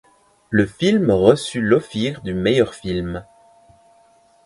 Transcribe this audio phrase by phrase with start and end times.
[0.49, 3.23] Le film reçut l'Ophir du meilleur film.